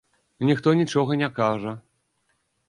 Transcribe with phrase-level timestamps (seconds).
[0.47, 1.75] Ніхто нічога не кажа.